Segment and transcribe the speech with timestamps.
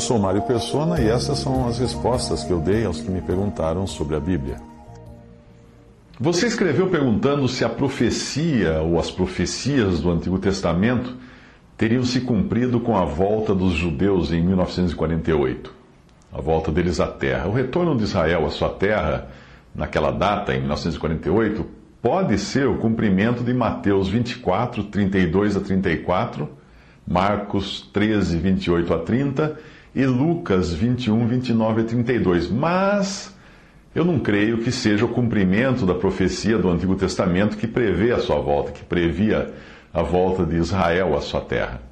[0.00, 3.20] Eu sou Mário Persona e essas são as respostas que eu dei aos que me
[3.20, 4.56] perguntaram sobre a Bíblia.
[6.18, 11.14] Você escreveu perguntando se a profecia ou as profecias do Antigo Testamento
[11.76, 15.70] teriam se cumprido com a volta dos judeus em 1948,
[16.32, 17.46] a volta deles à terra.
[17.46, 19.28] O retorno de Israel à sua terra,
[19.74, 21.66] naquela data, em 1948,
[22.00, 26.48] pode ser o cumprimento de Mateus 24, 32 a 34,
[27.06, 32.50] Marcos 13, 28 a 30 e Lucas 21, 29 a 32.
[32.50, 33.34] Mas
[33.94, 38.18] eu não creio que seja o cumprimento da profecia do Antigo Testamento que prevê a
[38.18, 39.52] sua volta, que previa
[39.92, 41.82] a volta de Israel à sua terra.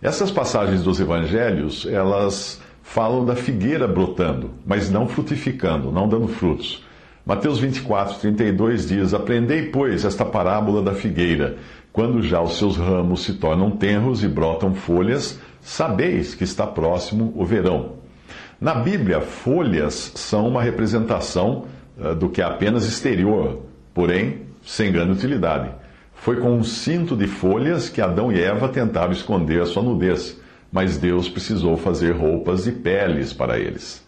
[0.00, 6.84] Essas passagens dos evangelhos, elas falam da figueira brotando, mas não frutificando, não dando frutos.
[7.24, 11.56] Mateus 24, 32 diz: Aprendei, pois, esta parábola da figueira.
[11.92, 17.32] Quando já os seus ramos se tornam tenros e brotam folhas, sabeis que está próximo
[17.36, 17.94] o verão.
[18.60, 21.64] Na Bíblia, folhas são uma representação
[21.98, 23.62] uh, do que é apenas exterior,
[23.94, 25.70] porém sem grande utilidade.
[26.14, 30.40] Foi com um cinto de folhas que Adão e Eva tentaram esconder a sua nudez,
[30.70, 34.06] mas Deus precisou fazer roupas de peles para eles.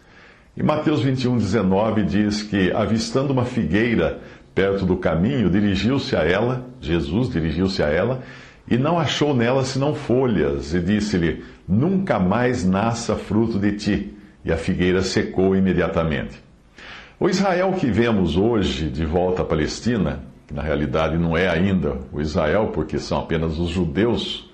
[0.55, 4.21] E Mateus 21, 19 diz que, avistando uma figueira
[4.53, 8.23] perto do caminho, dirigiu-se a ela, Jesus dirigiu-se a ela,
[8.67, 14.13] e não achou nela senão folhas, e disse-lhe: Nunca mais nasça fruto de ti.
[14.43, 16.43] E a figueira secou imediatamente.
[17.19, 21.97] O Israel que vemos hoje de volta à Palestina que na realidade não é ainda
[22.11, 24.51] o Israel, porque são apenas os judeus,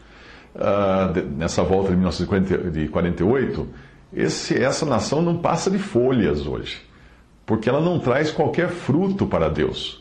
[0.56, 3.68] uh, nessa volta de 1948,
[4.14, 6.82] esse, essa nação não passa de folhas hoje,
[7.46, 10.01] porque ela não traz qualquer fruto para Deus.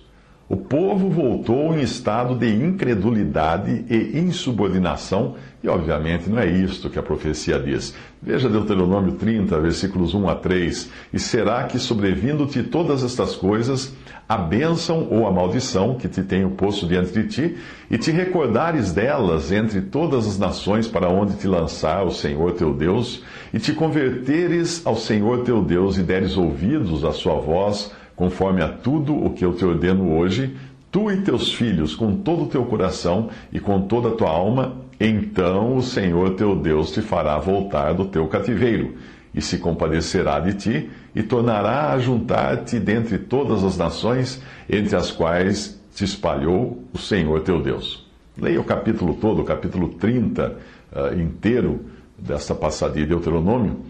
[0.50, 6.98] O povo voltou em estado de incredulidade e insubordinação, e obviamente não é isto que
[6.98, 7.94] a profecia diz.
[8.20, 13.94] Veja Deuteronômio 30, versículos 1 a 3: E será que, sobrevindo-te todas estas coisas,
[14.28, 17.56] a bênção ou a maldição que te tenho posto diante de ti,
[17.88, 22.74] e te recordares delas entre todas as nações para onde te lançar o Senhor teu
[22.74, 23.22] Deus,
[23.54, 28.68] e te converteres ao Senhor teu Deus e deres ouvidos à sua voz, conforme a
[28.68, 30.54] tudo o que eu te ordeno hoje,
[30.92, 34.76] tu e teus filhos, com todo o teu coração e com toda a tua alma,
[35.00, 38.92] então o Senhor teu Deus te fará voltar do teu cativeiro,
[39.34, 45.10] e se compadecerá de ti, e tornará a juntar-te dentre todas as nações, entre as
[45.10, 48.06] quais te espalhou o Senhor teu Deus.
[48.36, 50.54] Leia o capítulo todo, o capítulo 30 uh,
[50.94, 51.86] ah, inteiro
[52.18, 53.80] desta passadinha de Deuteronômio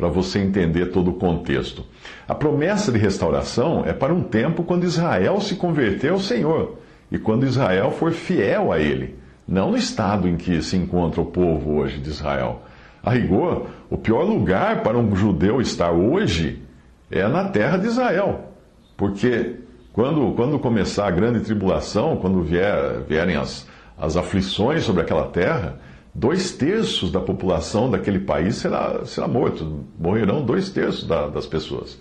[0.00, 1.84] para você entender todo o contexto.
[2.26, 6.78] A promessa de restauração é para um tempo quando Israel se converter ao Senhor
[7.12, 9.14] e quando Israel for fiel a Ele,
[9.46, 12.62] não no estado em que se encontra o povo hoje de Israel.
[13.02, 16.62] A rigor, o pior lugar para um judeu estar hoje
[17.10, 18.54] é na terra de Israel,
[18.96, 19.56] porque
[19.92, 23.68] quando, quando começar a grande tribulação, quando vier, vierem as,
[23.98, 25.78] as aflições sobre aquela terra,
[26.14, 29.84] dois terços da população daquele país será, será morto.
[29.98, 31.98] Morrerão dois terços da, das pessoas,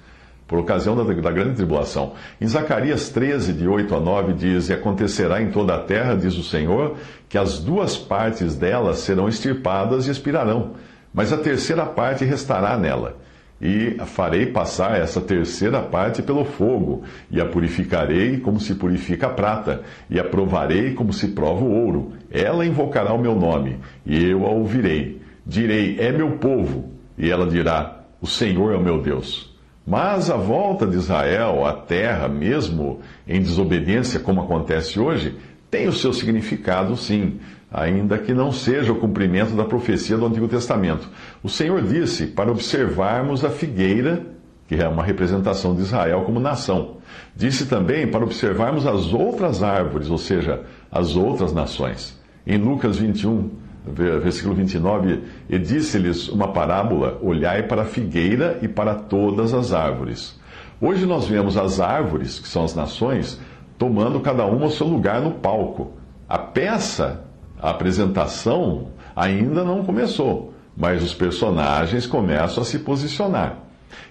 [0.47, 2.14] por ocasião da, da, grande tribulação.
[2.40, 6.36] Em Zacarias 13, de 8 a 9, diz: E acontecerá em toda a terra, diz
[6.38, 10.72] o Senhor, que as duas partes dela serão extirpadas e expirarão,
[11.14, 13.18] mas a terceira parte restará nela
[13.62, 19.31] e farei passar essa terceira parte pelo fogo, e a purificarei como se purifica a
[19.31, 22.14] prata, e a provarei como se prova o ouro.
[22.31, 25.22] Ela invocará o meu nome, e eu a ouvirei.
[25.45, 29.50] Direi: É meu povo, e ela dirá: O Senhor é o meu Deus.
[29.86, 35.36] Mas a volta de Israel à terra, mesmo em desobediência, como acontece hoje,
[35.69, 37.39] tem o seu significado, sim
[37.71, 41.07] ainda que não seja o cumprimento da profecia do Antigo Testamento.
[41.44, 44.25] O Senhor disse para observarmos a figueira,
[44.68, 46.98] que é uma representação de Israel como nação.
[47.36, 50.62] Disse também para observarmos as outras árvores, ou seja,
[50.92, 52.19] as outras nações.
[52.45, 53.50] Em Lucas 21,
[53.86, 60.39] versículo 29, e disse-lhes uma parábola: Olhai para a figueira e para todas as árvores.
[60.81, 63.39] Hoje nós vemos as árvores, que são as nações,
[63.80, 65.94] tomando cada uma o seu lugar no palco.
[66.28, 67.24] A peça
[67.62, 73.58] A apresentação ainda não começou, mas os personagens começam a se posicionar.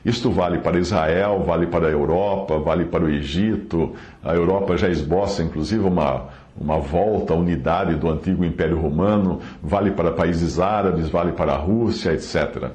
[0.04, 3.94] Isto vale para Israel, vale para a Europa, vale para o Egito.
[4.22, 6.24] A Europa já esboça, inclusive, uma,
[6.60, 11.56] uma volta à unidade do antigo Império Romano, vale para países árabes, vale para a
[11.56, 12.70] Rússia, etc.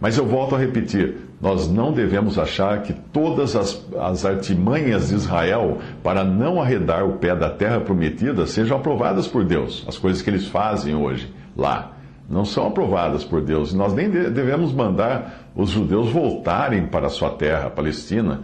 [0.00, 5.14] Mas eu volto a repetir: nós não devemos achar que todas as, as artimanhas de
[5.14, 10.22] Israel para não arredar o pé da terra prometida sejam aprovadas por Deus, as coisas
[10.22, 11.92] que eles fazem hoje lá.
[12.28, 13.72] Não são aprovadas por Deus.
[13.72, 18.40] Nós nem devemos mandar os judeus voltarem para a sua terra, a Palestina,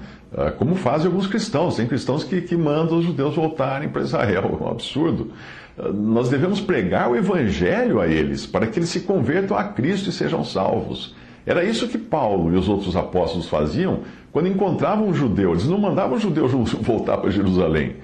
[0.58, 1.76] como fazem alguns cristãos.
[1.76, 4.58] Tem cristãos que, que mandam os judeus voltarem para Israel.
[4.60, 5.32] É um absurdo.
[5.78, 10.08] Ah, nós devemos pregar o evangelho a eles, para que eles se convertam a Cristo
[10.08, 11.14] e sejam salvos.
[11.44, 14.00] Era isso que Paulo e os outros apóstolos faziam
[14.30, 15.50] quando encontravam um judeu.
[15.52, 16.48] Eles não mandavam o judeu
[16.80, 17.96] voltar para Jerusalém.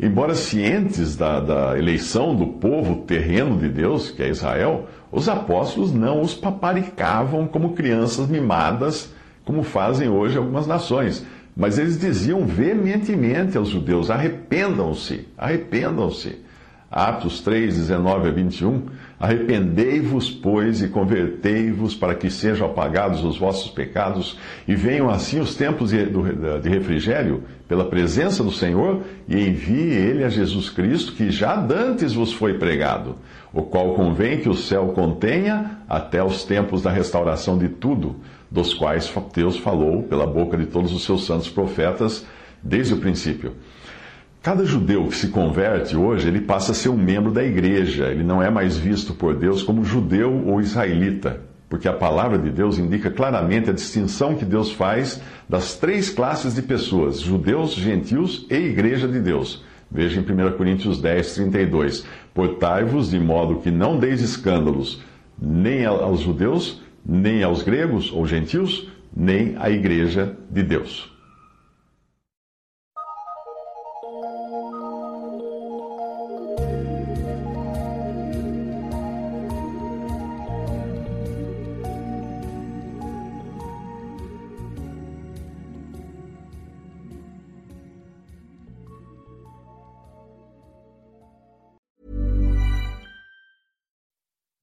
[0.00, 5.92] Embora cientes da, da, eleição do povo terreno de Deus, que é Israel, os apóstolos
[5.92, 9.12] não os paparicavam como crianças mimadas,
[9.44, 11.26] como fazem hoje algumas nações.
[11.58, 16.46] Mas eles diziam veementemente aos judeus: arrependam-se, arrependam-se.
[16.90, 18.82] Atos 3, 19 a 21.
[19.20, 25.54] Arrependei-vos, pois, e convertei-vos para que sejam apagados os vossos pecados e venham assim os
[25.54, 31.56] tempos de refrigério pela presença do Senhor e envie ele a Jesus Cristo, que já
[31.56, 33.16] dantes vos foi pregado,
[33.52, 38.16] o qual convém que o céu contenha até os tempos da restauração de tudo,
[38.50, 42.24] dos quais Deus falou pela boca de todos os seus santos profetas
[42.62, 43.54] desde o princípio
[44.40, 48.06] Cada judeu que se converte hoje, ele passa a ser um membro da igreja.
[48.06, 52.48] Ele não é mais visto por Deus como judeu ou israelita, porque a palavra de
[52.48, 58.46] Deus indica claramente a distinção que Deus faz das três classes de pessoas: judeus, gentios
[58.48, 59.64] e igreja de Deus.
[59.90, 62.06] Veja em 1 Coríntios 10, 32.
[62.32, 65.02] Portai-vos de modo que não deis escândalos
[65.40, 71.17] nem aos judeus, nem aos gregos ou gentios, nem à igreja de Deus.